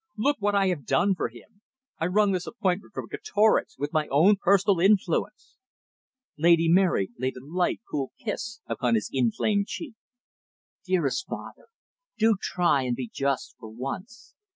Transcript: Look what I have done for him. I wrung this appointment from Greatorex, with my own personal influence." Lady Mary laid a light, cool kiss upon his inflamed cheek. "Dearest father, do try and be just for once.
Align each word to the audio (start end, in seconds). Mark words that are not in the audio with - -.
Look 0.17 0.37
what 0.39 0.55
I 0.55 0.69
have 0.69 0.87
done 0.87 1.13
for 1.13 1.27
him. 1.29 1.61
I 1.99 2.07
wrung 2.07 2.31
this 2.31 2.47
appointment 2.47 2.91
from 2.95 3.05
Greatorex, 3.05 3.77
with 3.77 3.93
my 3.93 4.07
own 4.07 4.35
personal 4.35 4.79
influence." 4.79 5.57
Lady 6.39 6.67
Mary 6.67 7.11
laid 7.19 7.37
a 7.37 7.45
light, 7.45 7.81
cool 7.87 8.11
kiss 8.17 8.61
upon 8.65 8.95
his 8.95 9.11
inflamed 9.13 9.67
cheek. 9.67 9.93
"Dearest 10.85 11.27
father, 11.27 11.67
do 12.17 12.35
try 12.41 12.81
and 12.81 12.95
be 12.95 13.11
just 13.13 13.55
for 13.59 13.69
once. 13.69 14.33